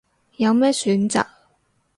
[0.37, 1.23] 有咩選擇